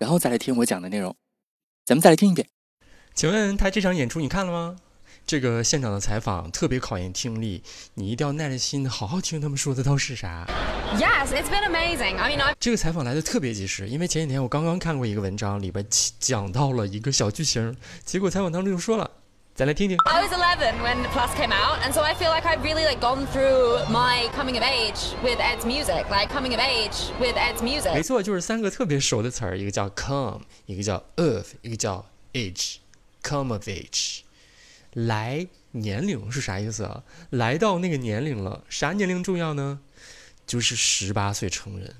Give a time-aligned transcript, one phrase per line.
[0.00, 1.14] 然后再来听我讲的内容。
[1.84, 2.48] 咱们再来听一遍。
[3.14, 4.78] 请问他这场演出你看了吗？
[5.26, 7.62] 这个现场的采访特别考验听力，
[7.94, 10.46] 你一定要耐着心好好听他们说的都是啥。
[10.96, 12.16] Yes, it's been amazing.
[12.16, 15.86] I mean, I 这个采访来的特别及时，因为前几天我刚刚看过一个文章，里边
[16.18, 19.08] 讲到了一个小剧情，结果采访当中就说了，
[19.59, 19.97] 再来听听。
[20.05, 22.99] I was 11 when Plus came out, and so I feel like I've really like
[22.99, 27.61] gone through my coming of age with Ed's music, like coming of age with Ed's
[27.61, 28.03] 没 music.
[28.03, 34.19] 错，就是三个特别熟的词儿，一个叫 come，一个叫 of，一个叫 age，come of age。
[34.91, 37.03] 来年龄是啥意思啊？
[37.29, 39.79] 来到那个年龄了，啥年龄重要呢？
[40.45, 41.95] 就是十八岁成人。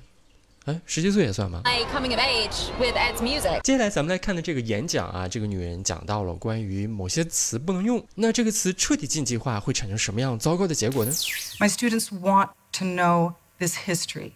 [0.65, 3.61] 哎，十七岁也算吗 coming of age with Ed's music.
[3.63, 11.11] 接下来咱们来看的这个演讲啊，这个女人讲到了关于某些词不能用，那这个词彻底禁忌化会产生什么样糟糕的结果呢
[11.57, 14.33] ？My students want to know this history.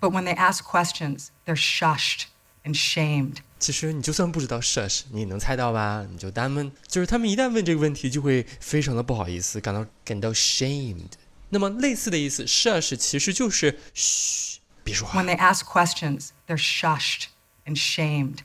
[0.00, 2.24] But when they ask questions, they're shushed
[2.64, 3.36] and shamed.
[3.60, 6.04] 其实你就算不知道 shush，你也能猜到吧？
[6.10, 11.12] 你就单问，就是他们一旦问这个问题，就会非常的不好意思，感到感到 shamed。
[11.49, 17.25] 那么类似的意思，shush 其实就是嘘，别说话 When。they ask questions, they're shushed
[17.65, 18.39] and shamed.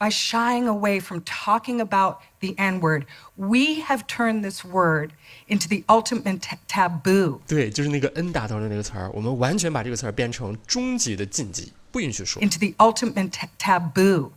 [0.00, 5.10] By shying away from talking about the N word, we have turned this word
[5.48, 7.40] into the ultimate t- taboo.
[7.48, 12.40] 对，就是那个 n 打头的那个词儿，我们完全把这个词儿变成终极的禁忌，不允许说。
[12.40, 14.30] into the ultimate t- taboo,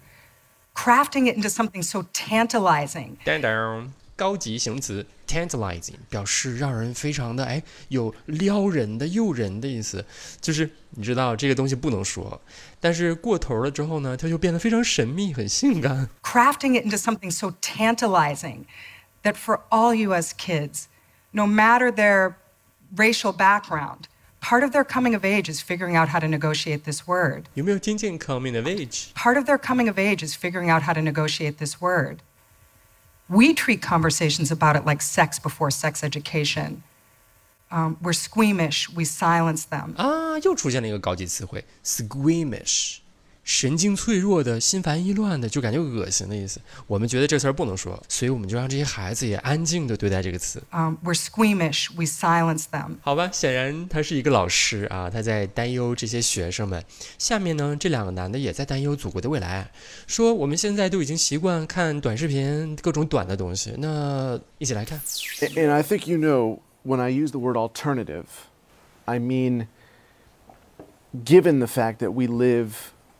[0.73, 10.05] crafting it into something so tantalizing 当当， 高级形容词 tantalizing 表示让人非常的哎有撩人的、诱人的意思，
[10.39, 12.39] 就是你知道这个东西不能说，
[12.79, 16.09] 但是过头了之后呢，它就变得非常神秘、很性感。
[16.21, 18.65] crafting it into something so tantalizing
[19.23, 20.83] that for all US kids,
[21.31, 22.35] no matter their
[22.95, 24.01] racial background,
[24.41, 27.45] part of their coming of age is figuring out how to negotiate this word.
[27.55, 29.13] 有没有听见 coming of age？
[29.15, 32.17] Part of their coming of age is figuring out how to negotiate this word.
[33.27, 36.83] We treat conversations about it like sex before sex education.
[37.71, 39.95] Um, we're squeamish, we silence them.
[39.95, 42.97] 啊，又出现了一个高级词汇 squeamish，
[43.46, 46.60] 神经脆弱的、心烦意乱的，就感觉恶心的意思。
[46.88, 50.60] 我们觉得这词儿不能说，所以我们就让这些孩子也安静的对待这个词。
[50.72, 52.96] Um, we're squeamish, we silence them.
[53.02, 56.84] 好吧，显然他是一个老师啊，他在担忧这些学生们。
[57.18, 59.70] 下面呢，这两个男的也在担忧祖国的未来，
[60.08, 63.72] 说我们现在都已经习惯看短视频，各种短的东西。
[63.78, 65.00] 那一起来看
[65.40, 68.24] ，And I think you know when I use the word alternative,
[69.04, 69.68] I mean,
[71.24, 72.70] given the fact that we live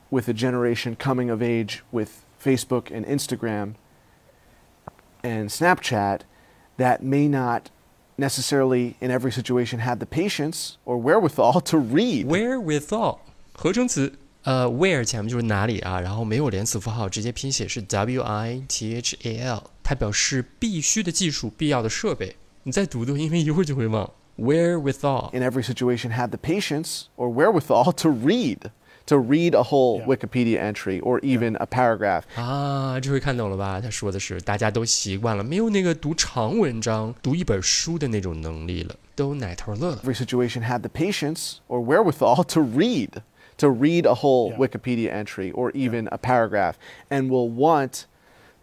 [0.09, 3.75] with a generation coming of age with Facebook and Instagram
[5.23, 6.21] and Snapchat
[6.77, 7.69] that may not
[8.17, 12.25] necessarily in every situation have the patience or wherewithal to read.
[12.25, 13.19] wherewithal
[13.53, 14.13] 合成词，
[14.43, 22.35] 呃，where 前面就是哪里啊，然后没有连词符号，直接拼写是 w i t h a l，它表示必须的技术、必要的设备。
[22.63, 24.09] 你再读读，因为一会儿就会忘。
[24.37, 28.71] wherewithal in every situation have the patience or wherewithal to read,
[29.07, 32.23] to read a whole Wikipedia entry or even a paragraph.
[32.35, 33.81] 啊，这回看懂了吧？
[33.81, 40.01] 他说的是大家都习惯了，没有那个读长文章、读一本书的那种能力了，都奶头乐了。
[40.03, 43.21] every situation have the patience or wherewithal to read,
[43.57, 46.75] to read a whole Wikipedia entry or even a paragraph,
[47.09, 48.05] and will want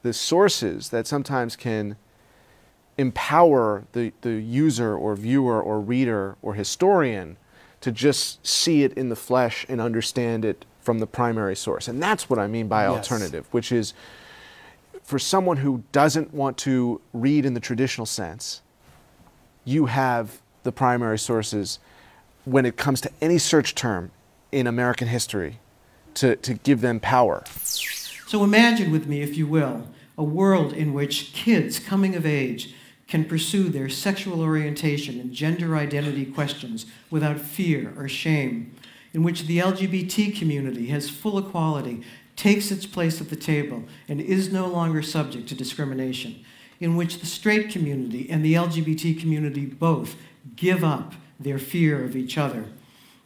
[0.02, 1.96] the sources that sometimes can
[2.96, 7.36] empower the, the user or viewer or reader or historian
[7.83, 11.89] to just see it in the flesh and understand it from the primary source.
[11.89, 13.93] And that's what I mean by alternative, which is
[15.03, 18.61] for someone who doesn't want to read in the traditional sense,
[19.65, 21.79] you have the primary sources
[22.45, 24.11] when it comes to any search term
[24.53, 25.59] in American history
[26.13, 27.43] to, to give them power.
[28.27, 32.73] So imagine with me, if you will, a world in which kids coming of age
[33.07, 38.73] can pursue their sexual orientation and gender identity questions without fear or shame,
[39.13, 42.03] in which the LGBT community has full equality,
[42.35, 46.43] takes its place at the table, and is no longer subject to discrimination,
[46.79, 50.15] in which the straight community and the LGBT community both
[50.55, 52.65] give up their fear of each other,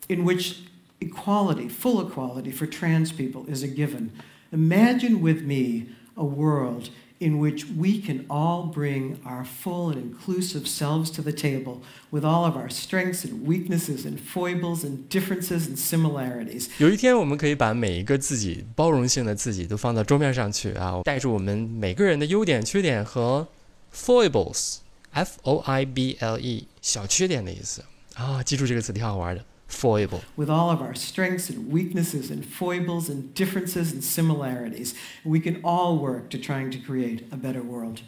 [0.10, 0.62] in which
[1.00, 4.12] equality, full equality for trans people is a given.
[4.52, 10.67] Imagine with me a world in which we can all bring our full and inclusive
[10.67, 15.69] selves to the table with all of our strengths and weaknesses and foibles and differences
[15.69, 16.69] and similarities.
[16.79, 23.47] 有一天，我们可以把每一个自己包容性的自己都放到桌面上去啊，带着我们每个人的优点、缺点和
[23.95, 27.85] foibles，f o i b l e 小缺点的意思
[28.15, 29.45] 啊，记住这个词挺好玩的。
[29.68, 30.24] Foible.
[30.36, 35.62] With all of our strengths and weaknesses and foibles and differences and similarities, we can
[35.64, 38.02] all work to trying to create a better world.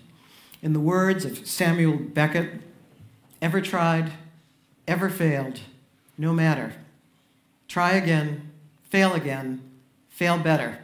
[0.61, 2.61] In the words of Samuel Beckett,
[3.41, 4.11] ever tried,
[4.88, 5.59] ever failed,
[6.17, 6.73] no matter.
[7.67, 8.51] Try again,
[8.89, 9.61] fail again,
[10.09, 10.79] fail better.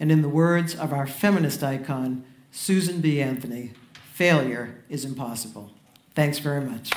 [0.00, 3.20] And in the words of our feminist icon, Susan B.
[3.22, 3.72] Anthony,
[4.12, 5.72] failure is impossible.
[6.14, 6.90] Thanks very much.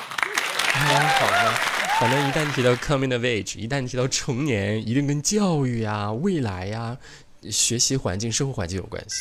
[0.74, 1.52] 好的，
[2.00, 6.96] 反正一旦提到 coming of age，一旦提到成年，一定跟教育呀、未来呀、
[7.50, 9.16] 学习环境、生活环境有关系。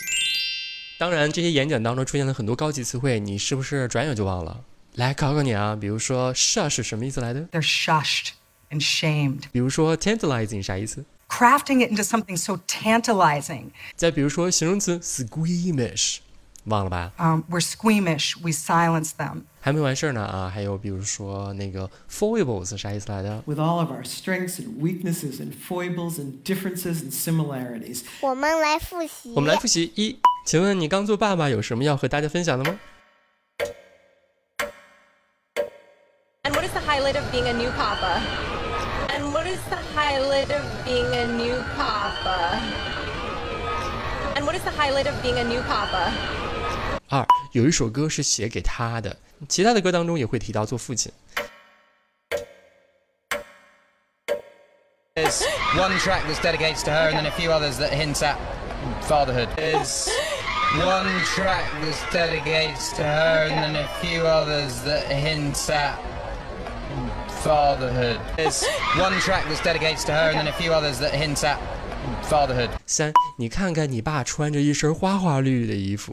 [0.97, 4.61] 当然，这些演讲当中出现了很多高级词汇，你是不是转眼就忘了？
[4.95, 8.29] 来考考你啊，比如说 shush 什么意思来的？They're shushed
[8.69, 9.43] and shamed.
[9.51, 13.71] 比如说 tantalizing 啥意思？Crafting it into something so tantalizing.
[13.95, 16.17] 再比如说形容词 squeamish，
[16.65, 18.35] 忘了吧？Um, we're squeamish.
[18.41, 19.43] We silence them.
[19.60, 20.48] 还没完事儿呢啊！
[20.52, 23.42] 还有比如说那个 foibles 啥意思来的？
[23.46, 29.32] With all of our strengths and weaknesses and foibles and differences and similarities, 我们来复习。
[29.34, 32.78] 我们来复习一，请问你刚做爸爸有什么要和大家分享的吗？
[36.44, 38.20] And what is the highlight of being a new papa?
[39.08, 42.60] And what is the highlight of being a new papa?
[44.36, 46.12] And what is the highlight of being a new papa?
[47.08, 49.16] 二，有一首歌是写给他的，
[49.48, 51.12] 其他的歌当中也会提到做父亲。
[55.14, 55.42] There's
[55.74, 58.36] one track that's dedicated to her, and then a few others that hint at
[59.08, 59.48] fatherhood.
[59.56, 60.10] There's
[60.76, 65.98] one track that's dedicated to her, and then a few others that hint at
[67.42, 68.20] fatherhood.
[68.36, 68.62] There's
[68.98, 71.58] one track that's dedicated to her, and then a few others that hint at
[72.24, 72.68] fatherhood.
[72.86, 76.12] 三，你看看你爸穿着一身花花绿绿的衣服。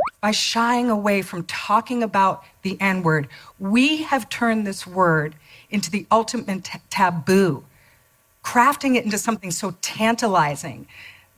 [0.21, 3.27] by shying away from talking about the N word.
[3.59, 5.35] We have turned this word
[5.71, 7.65] into the ultimate t- taboo,
[8.43, 10.87] crafting it into something so tantalizing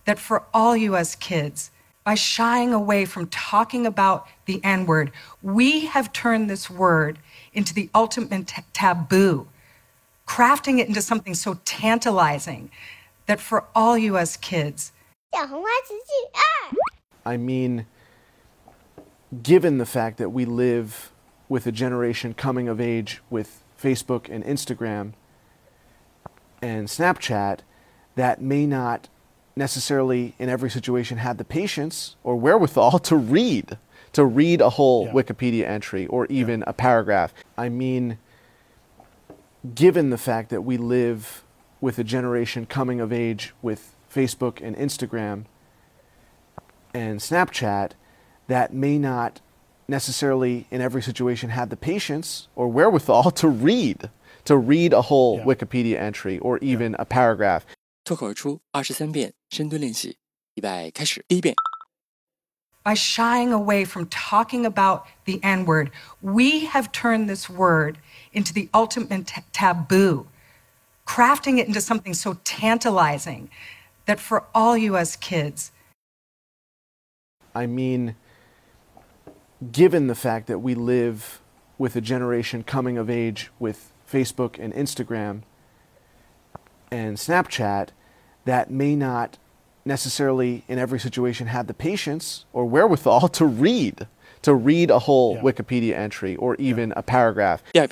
[0.05, 1.71] that for all US kids,
[2.03, 7.17] by shying away from talking about the N word, we have turned this word
[7.53, 9.47] into the ultimate t- taboo,
[10.27, 12.69] crafting it into something so tantalizing
[13.27, 14.91] that for all US kids,
[17.25, 17.85] I mean,
[19.41, 21.11] given the fact that we live
[21.49, 25.13] with a generation coming of age with Facebook and Instagram
[26.61, 27.59] and Snapchat
[28.15, 29.09] that may not
[29.55, 33.77] necessarily in every situation have the patience or wherewithal to read
[34.13, 37.33] to read a whole Wikipedia entry or even a paragraph.
[37.57, 38.19] I mean,
[39.73, 41.43] given the fact that we live
[41.81, 45.45] with a generation coming of age with Facebook and Instagram
[46.93, 47.91] and Snapchat
[48.48, 49.40] that may not
[49.86, 54.10] necessarily in every situation have the patience or wherewithal to read
[54.44, 57.64] to read a whole Wikipedia entry or even a paragraph.
[58.04, 60.16] 脱口而出二十三遍深蹲练习，
[60.54, 61.24] 预备开始。
[61.28, 61.54] 第一遍，
[62.82, 65.90] by shying away from talking about the N word,
[66.22, 67.96] we have turned this word
[68.32, 70.26] into the ultimate t- taboo,
[71.04, 73.48] crafting it into something so tantalizing
[74.06, 75.70] that for all you as kids,
[77.54, 78.14] I mean,
[79.71, 81.41] given the fact that we live
[81.77, 85.41] with a generation coming of age with Facebook and Instagram
[86.91, 87.89] and Snapchat
[88.45, 89.37] that may not
[89.85, 94.07] necessarily in every situation have the patience or wherewithal to read
[94.43, 95.41] to read a whole yeah.
[95.41, 96.95] Wikipedia entry or even yeah.
[96.97, 97.63] a paragraph.
[97.73, 97.87] Yeah,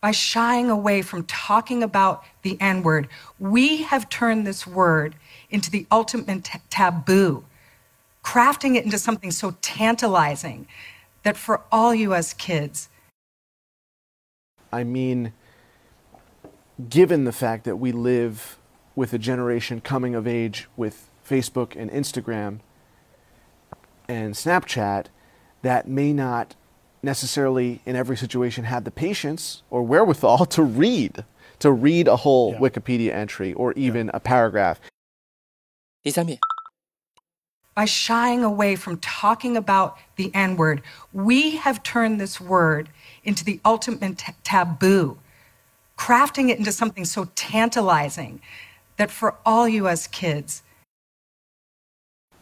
[0.00, 3.08] by shying away from talking about the N word,
[3.38, 5.14] we have turned this word
[5.50, 7.44] into the ultimate t- taboo
[8.22, 10.66] crafting it into something so tantalizing
[11.22, 12.32] that for all U.S.
[12.32, 12.88] kids.
[14.72, 15.32] I mean,
[16.88, 18.58] given the fact that we live
[18.94, 22.60] with a generation coming of age with Facebook and Instagram
[24.08, 25.06] and Snapchat
[25.62, 26.54] that may not
[27.02, 31.24] necessarily in every situation have the patience or wherewithal to read
[31.60, 32.58] to read a whole yeah.
[32.58, 34.12] Wikipedia entry or even yeah.
[34.14, 34.80] a paragraph.
[36.02, 36.38] 第三遍。
[37.74, 42.88] By shying away from talking about the N word, we have turned this word
[43.24, 45.18] into the ultimate t- taboo,
[45.96, 48.40] crafting it into something so tantalizing
[48.96, 50.62] that for all as kids,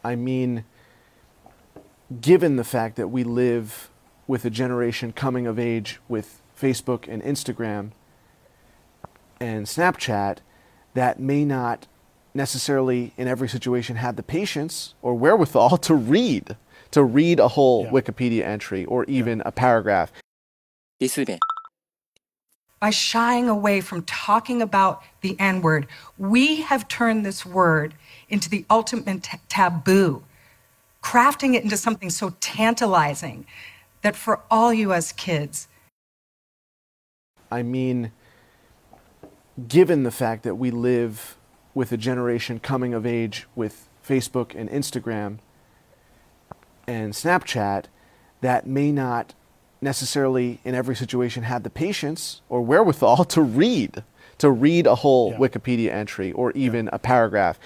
[0.03, 0.65] I mean,
[2.21, 3.91] given the fact that we live
[4.27, 7.91] with a generation coming of age with Facebook and Instagram
[9.41, 10.39] and Snapchat
[10.95, 11.87] that may not
[12.39, 16.57] necessarily in every situation had the patience or wherewithal to read
[16.91, 17.91] to read a whole yeah.
[17.91, 19.45] Wikipedia entry or even yeah.
[19.47, 20.11] a paragraph.
[22.81, 27.95] By shying away from talking about the N word, we have turned this word
[28.29, 30.23] into the ultimate t- taboo,
[31.03, 33.47] crafting it into something so tantalizing
[34.03, 35.11] that for all U.S.
[35.13, 35.67] kids.
[37.51, 38.13] I mean,
[39.67, 41.38] given the fact that we live
[41.79, 45.39] with a generation coming of age with Facebook and Instagram
[46.89, 47.85] and Snapchat
[48.41, 49.33] that may not
[49.81, 54.03] necessarily in every situation have the patience or wherewithal to read
[54.39, 55.39] to read a whole yeah.
[55.39, 56.91] Wikipedia entry or even yeah.
[56.95, 57.61] a paragraph.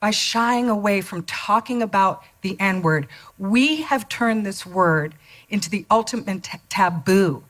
[0.00, 5.14] By shying away from talking about the N word, we have turned this word
[5.48, 7.42] into the ultimate t- taboo,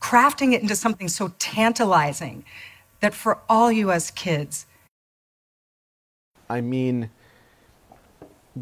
[0.00, 2.44] crafting it into something so tantalizing
[3.00, 4.10] that for all U.S.
[4.10, 4.66] kids.
[6.48, 7.10] I mean,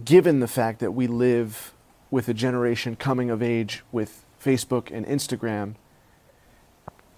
[0.05, 1.73] given the fact that we live
[2.11, 5.75] with a generation coming of age with Facebook and Instagram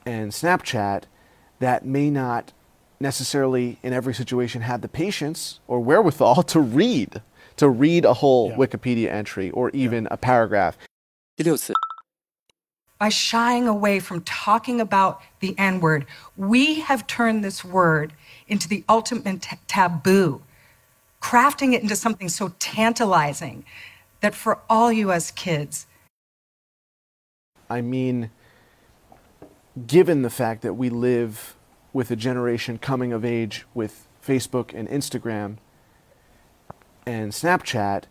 [0.05, 1.05] and Snapchat
[1.59, 2.53] that may not
[3.01, 7.21] necessarily in every situation have the patience or wherewithal to read,
[7.57, 8.57] to read a whole yeah.
[8.57, 10.09] Wikipedia entry or even yeah.
[10.13, 10.77] a paragraph.
[11.37, 11.75] 第六次，
[12.99, 18.13] by shying away from talking about the N word, we have turned this word
[18.49, 20.43] into the ultimate t- taboo,
[21.21, 23.65] crafting it into something so tantalizing
[24.21, 25.87] that for all as kids,
[27.69, 28.31] I mean,
[29.87, 31.57] given the fact that we live
[31.93, 35.57] with a generation coming of age with Facebook and Instagram
[37.07, 38.05] and Snapchat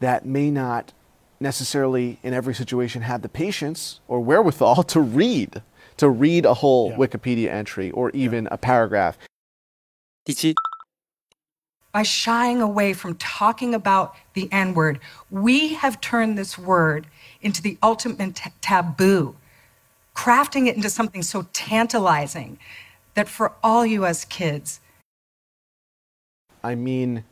[0.00, 0.92] that may not
[1.40, 5.62] necessarily in every situation have the patience or wherewithal to read
[5.96, 6.96] to read a whole Yeah.
[6.96, 9.16] Wikipedia entry or even a paragraph.
[11.92, 15.00] by shying away from talking about the N word,
[15.30, 17.06] we have turned this word
[17.40, 19.34] into the ultimate t- taboo,
[20.14, 22.58] crafting it into something so tantalizing
[23.14, 24.26] that for all U.S.
[24.26, 24.80] kids,
[26.62, 27.24] I mean,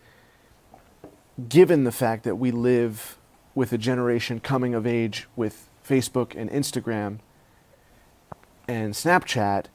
[1.49, 3.19] given the fact that we live
[3.55, 7.19] with a generation coming of age with Facebook and Instagram
[8.67, 9.67] and Snapchat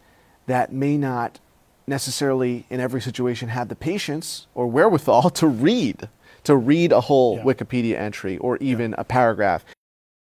[0.48, 1.40] that may not
[1.88, 6.10] necessarily in every situation have the patience or wherewithal to read
[6.44, 7.44] to read a whole Yeah.
[7.44, 9.64] Wikipedia entry or even a paragraph.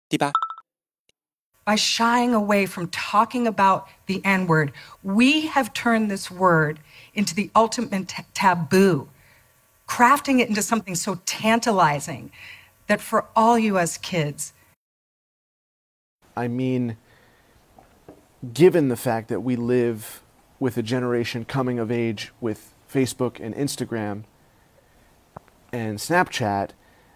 [0.07, 0.31] 第八
[1.65, 4.71] ，by shying away from talking about the N word,
[5.03, 6.79] we have turned this word
[7.15, 9.07] into the ultimate t- taboo,
[9.87, 12.31] crafting it into something so tantalizing
[12.87, 14.53] that for all you as kids,
[16.37, 16.97] I mean,
[18.53, 20.21] given the fact that we live
[20.59, 24.23] with a generation coming of age with Facebook and Instagram
[25.71, 26.71] and Snapchat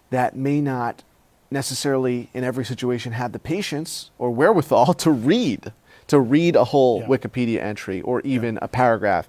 [0.10, 1.04] that may not
[1.52, 5.74] necessarily in every situation have the patience or wherewithal to read
[6.08, 7.08] to read a whole Yeah.
[7.08, 9.28] Wikipedia entry or even a paragraph.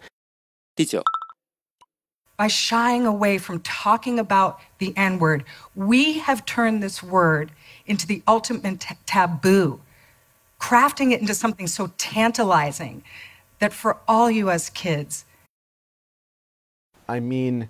[0.77, 1.03] 第九，
[2.41, 5.45] by shying away from talking about the N word,
[5.75, 7.53] we have turned this word
[7.85, 9.79] into the ultimate t- taboo,
[10.59, 13.05] crafting it into something so tantalizing
[13.59, 14.71] that for all U.S.
[14.71, 15.27] kids,
[17.07, 17.69] I mean,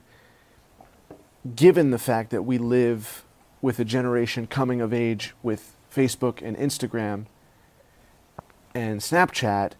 [1.56, 3.24] given the fact that we live
[3.60, 7.26] with a generation coming of age with Facebook and Instagram
[8.72, 9.72] and Snapchat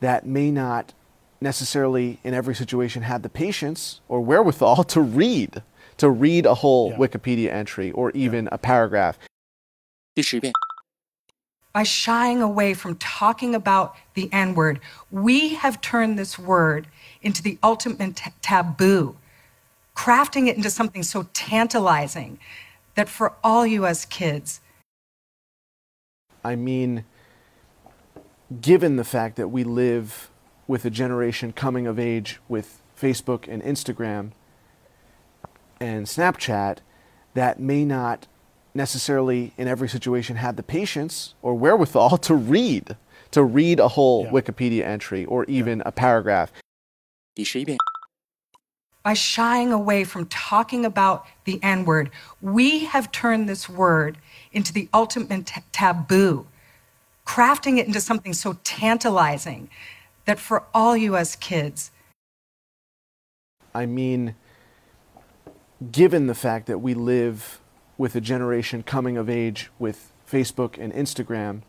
[0.00, 0.94] that may not
[1.42, 5.62] necessarily in every situation had the patience or wherewithal to read
[5.98, 6.96] to read a whole yeah.
[6.96, 8.50] Wikipedia entry or even yeah.
[8.52, 9.18] a paragraph.
[11.72, 14.80] By shying away from talking about the N word,
[15.10, 16.88] we have turned this word
[17.22, 19.16] into the ultimate t- taboo,
[19.94, 22.38] crafting it into something so tantalizing
[22.94, 24.04] that for all U.S.
[24.04, 24.60] kids.
[26.44, 27.04] I mean,
[28.60, 30.31] given the fact that we live
[30.66, 34.30] with a generation coming of age with Facebook and Instagram
[35.80, 36.78] and Snapchat
[37.34, 38.26] that may not
[38.74, 42.96] necessarily in every situation have the patience or wherewithal to read
[43.32, 44.30] to read a whole yeah.
[44.30, 45.84] Wikipedia entry or even yeah.
[45.86, 46.52] a paragraph.
[49.02, 54.18] By shying away from talking about the N word, we have turned this word
[54.52, 56.46] into the ultimate t- taboo,
[57.26, 59.68] crafting it into something so tantalizing
[60.25, 61.91] that for all you as kids,
[63.73, 64.35] I mean,
[65.91, 67.61] given the fact that we live
[67.97, 71.61] with a generation coming of age with Facebook and Instagram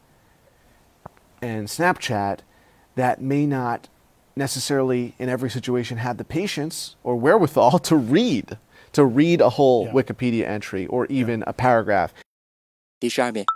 [1.40, 2.40] and Snapchat
[2.96, 3.88] that may not
[4.36, 8.58] necessarily in every situation have the patience or wherewithal to read
[8.92, 12.12] to read a whole Wikipedia entry or even a paragraph.
[13.00, 13.46] 第十二遍，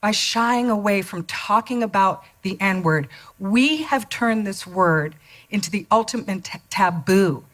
[0.00, 5.16] By shying away from talking about the N word, we have turned this word
[5.50, 7.44] into the ultimate t- taboo,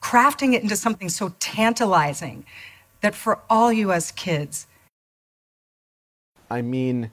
[0.00, 2.44] crafting it into something so tantalizing
[3.00, 4.66] that for all as kids,
[6.50, 7.10] I mean,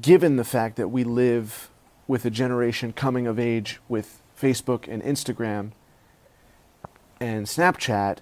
[0.00, 1.70] given the fact that we live
[2.06, 5.72] with a generation coming of age with Facebook and Instagram
[7.20, 8.18] and Snapchat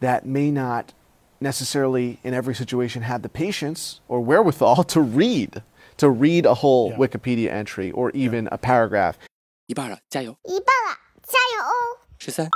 [0.00, 0.92] that may not
[1.39, 5.63] necessarily in every situation have the patience or wherewithal to read
[5.97, 9.17] to read a whole Wikipedia entry or even a paragraph.
[9.67, 10.35] 一半了，加油！
[10.43, 11.99] 一半了，加油哦！
[12.17, 12.49] 十三、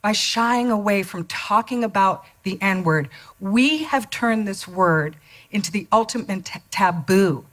[0.00, 3.08] by shying away from talking about the N word,
[3.40, 5.16] we have turned this word
[5.50, 7.44] into the ultimate t- taboo,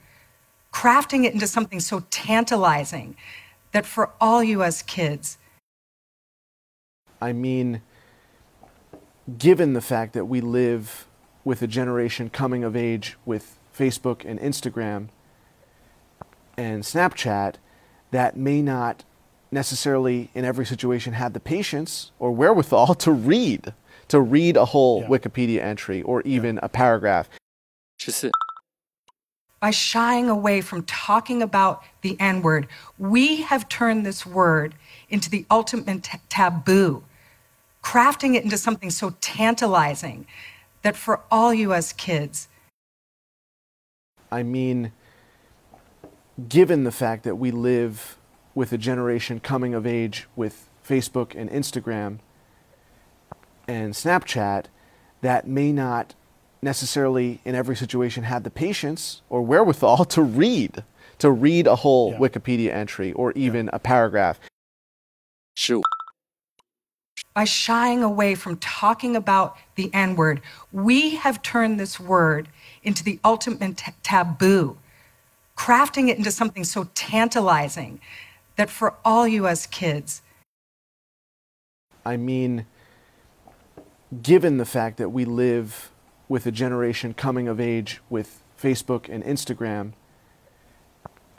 [0.70, 3.16] crafting it into something so tantalizing
[3.72, 5.38] that for all you as kids,
[7.20, 7.82] I mean,
[9.37, 11.07] given the fact that we live
[11.43, 15.07] with a generation coming of age with Facebook and Instagram
[16.57, 17.55] and Snapchat
[18.11, 19.03] that may not
[19.51, 23.73] necessarily in every situation have the patience or wherewithal to read
[24.07, 27.29] to read a whole Wikipedia entry or even a paragraph.
[27.97, 28.31] 十四、
[29.59, 34.73] by shying away from talking about the N word, we have turned this word
[35.09, 37.03] into the ultimate t- taboo,
[37.83, 40.25] crafting it into something so tantalizing
[40.81, 41.93] that for all U.S.
[41.93, 42.47] kids,
[44.31, 44.91] I mean,
[46.47, 48.17] given the fact that we live
[48.55, 52.19] with a generation coming of age with Facebook and Instagram
[53.67, 54.65] and Snapchat
[55.21, 56.15] that may not
[56.61, 60.83] necessarily in every situation have the patience or wherewithal to read
[61.19, 64.39] to read a whole Wikipedia entry or even a paragraph.
[65.53, 65.81] 十五、
[67.33, 70.41] by shying away from talking about the N word,
[70.71, 72.49] we have turned this word
[72.83, 74.77] into the ultimate t- taboo,
[75.57, 77.99] crafting it into something so tantalizing
[78.55, 80.21] that for all as kids,
[82.05, 82.65] I mean,
[84.21, 85.91] given the fact that we live
[86.27, 89.93] with a generation coming of age with Facebook and Instagram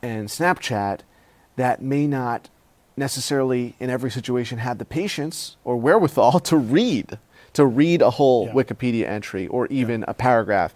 [0.03, 1.01] and Snapchat
[1.57, 2.49] that may not
[2.97, 7.19] necessarily in every situation had the patience or wherewithal to read
[7.55, 10.75] to read a whole Wikipedia entry or even a paragraph.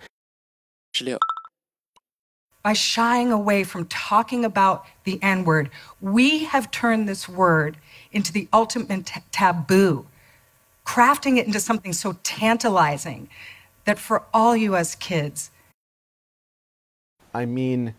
[0.92, 1.18] 十六、
[2.62, 7.76] by uh, shying away from talking about the N word, we have turned this word
[8.12, 10.06] into the ultimate t- taboo,
[10.84, 13.28] crafting it into something so tantalizing
[13.84, 14.94] that for all U.S.
[14.94, 15.50] kids,
[17.32, 17.94] I mean,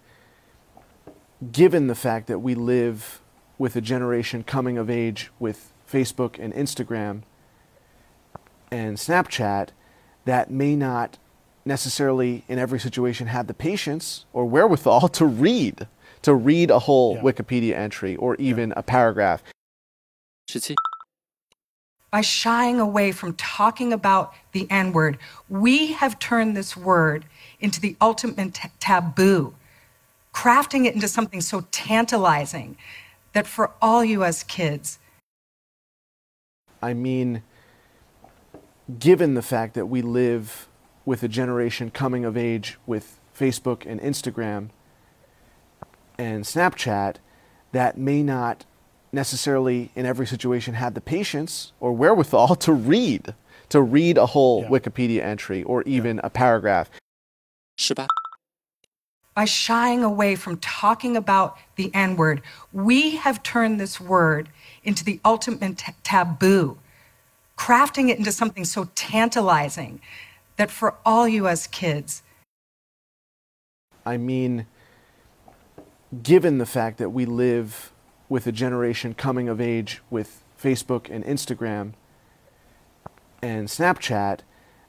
[1.51, 3.21] given the fact that we live
[3.57, 7.21] with a generation coming of age with Facebook and Instagram
[8.71, 9.69] and Snapchat
[10.25, 11.17] that may not
[11.65, 15.87] necessarily in every situation have the patience or wherewithal to read
[16.21, 19.43] to read a whole Wikipedia entry or even a paragraph.
[20.47, 20.75] 十七、
[22.09, 25.17] by shying away from talking about the N word,
[25.49, 27.25] we have turned this word
[27.59, 29.53] into the ultimate t- taboo,
[30.33, 32.77] crafting it into something so tantalizing
[33.37, 34.41] that for all U.S.
[34.41, 34.97] kids,
[36.81, 37.43] I mean,
[38.97, 40.67] given the fact that we live
[41.05, 44.69] with a generation coming of age with Facebook and Instagram
[46.17, 47.17] and Snapchat
[47.73, 48.65] that may not
[49.11, 53.35] necessarily in every situation have the patience or wherewithal to read
[53.69, 56.89] to read a whole Wikipedia entry or even a paragraph.
[57.75, 58.07] 十八、
[59.37, 62.41] by shying away from talking about the N word,
[62.73, 64.49] we have turned this word
[64.83, 66.79] into the ultimate t- taboo,
[67.55, 70.01] crafting it into something so tantalizing
[70.55, 71.67] that for all U.S.
[71.67, 72.23] kids,
[74.07, 74.65] I mean,
[76.23, 77.91] given the fact that we live
[78.29, 81.93] with a generation coming of age with Facebook and Instagram
[83.43, 84.39] and Snapchat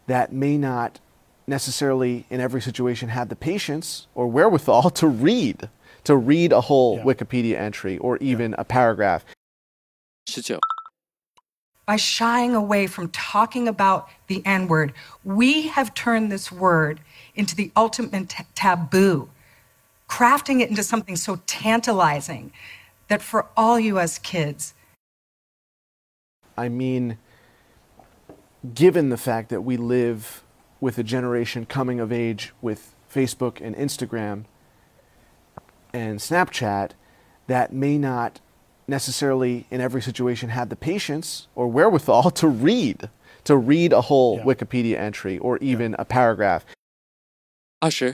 [0.06, 1.00] that may not
[1.48, 5.68] necessarily in every situation had the patience or wherewithal to read
[6.04, 7.04] to read a whole Yeah.
[7.04, 9.24] Wikipedia entry or even a paragraph.
[10.26, 10.58] 十九、
[11.86, 14.92] By shying away from talking about the N word,
[15.24, 17.00] we have turned this word
[17.34, 19.30] into the ultimate t- taboo,
[20.08, 22.52] crafting it into something so tantalizing
[23.08, 24.18] that for all U.S.
[24.18, 24.74] kids,
[26.58, 27.16] I mean,
[28.74, 30.42] given the fact that we live
[30.80, 34.44] with a generation coming of age with Facebook and Instagram
[35.92, 36.90] and Snapchat
[37.46, 38.40] that may not
[38.86, 43.10] necessarily in every situation have the patience or wherewithal to read
[43.44, 44.44] to read a whole Yeah.
[44.44, 46.64] Wikipedia entry or even a paragraph.
[47.80, 48.12] 二十、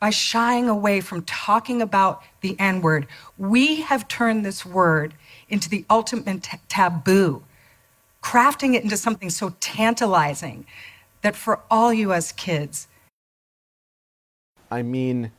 [0.00, 3.06] by shying away from talking about the N word,
[3.36, 5.14] we have turned this word
[5.48, 7.42] into the ultimate t- taboo,
[8.22, 10.64] crafting it into something so tantalizing
[11.22, 12.88] that for all you as kids.
[14.70, 15.32] I mean,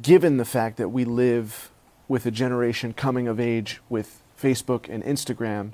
[0.00, 1.70] given the fact that we live
[2.08, 5.72] with a generation coming of age with Facebook and Instagram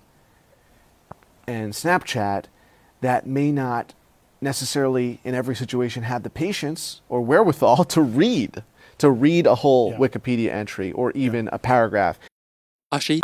[1.46, 2.44] and Snapchat
[3.00, 3.94] that may not
[4.40, 8.62] necessarily in every situation have the patience or wherewithal to read,
[8.98, 9.98] to read a whole yeah.
[9.98, 11.54] Wikipedia entry or even yeah.
[11.54, 12.18] a paragraph.
[12.92, 13.20] Ashi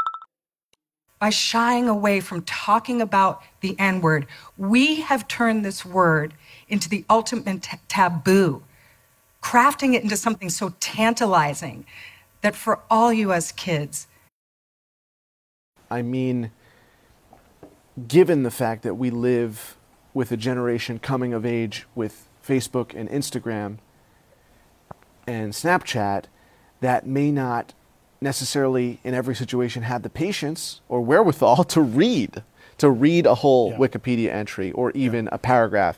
[1.19, 6.35] by shying away from talking about the N word, we have turned this word
[6.69, 8.63] into the ultimate t- taboo,
[9.43, 11.87] crafting it into something so tantalizing
[12.43, 13.53] that for all U.S.
[13.53, 14.07] kids,
[15.91, 16.51] I mean,
[18.09, 19.77] given the fact that we live
[20.13, 23.79] with a generation coming of age with Facebook and Instagram
[25.27, 26.25] and Snapchat
[26.81, 27.75] that may not
[28.25, 32.43] necessarily in every situation had the patience or wherewithal to read,
[32.79, 33.77] to read a whole yeah.
[33.77, 35.35] Wikipedia entry or even yeah.
[35.35, 35.97] a paragraph.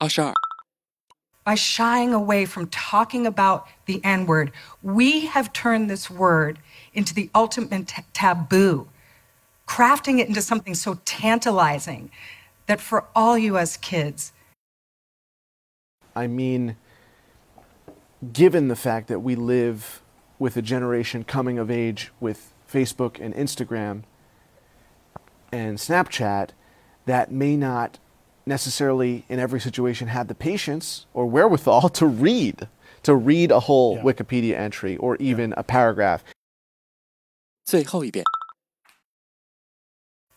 [0.00, 0.32] Ashar.
[1.44, 6.60] By shying away from talking about the N word, we have turned this word
[6.94, 8.88] into the ultimate t- taboo,
[9.66, 12.10] crafting it into something so tantalizing
[12.66, 13.76] that for all U.S.
[13.76, 14.32] kids.
[16.14, 16.76] I mean,
[18.32, 20.01] given the fact that we live
[20.41, 24.03] with a generation coming of age with Facebook and Instagram
[25.51, 26.49] and Snapchat
[27.05, 27.99] that may not
[28.45, 32.67] necessarily in every situation have the patience or wherewithal to read
[33.03, 34.03] to read a whole Yeah.
[34.03, 36.23] Wikipedia entry or even a paragraph.
[37.65, 38.23] 最后一遍。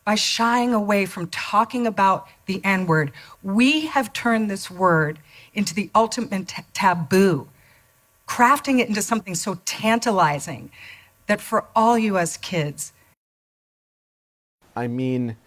[0.05, 5.21] by shying away from talking about the N word, we have turned this word
[5.55, 7.47] into the ultimate t- taboo,
[8.28, 10.72] crafting it into something so tantalizing
[11.28, 12.38] that for all U.S.
[12.38, 12.94] kids,
[14.76, 15.38] I mean,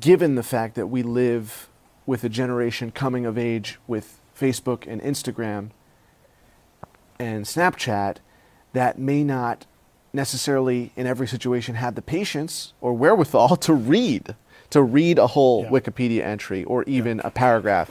[0.00, 1.68] given the fact that we live
[2.06, 5.70] with a generation coming of age with Facebook and Instagram
[7.18, 8.16] and Snapchat
[8.72, 9.66] that may not
[10.12, 14.34] necessarily in every situation have the patience or wherewithal to read
[14.70, 15.70] to read a whole Yeah.
[15.70, 17.90] Wikipedia entry or even a paragraph.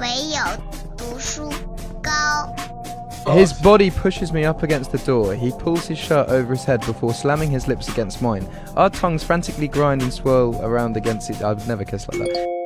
[0.00, 0.38] 唯有
[0.96, 1.50] 读书
[2.02, 2.54] 高。
[3.26, 5.34] His body pushes me up against the door.
[5.34, 8.46] He pulls his shirt over his head before slamming his lips against mine.
[8.76, 11.42] Our tongues frantically grind and swirl around against each.
[11.42, 12.59] I've never kissed like that.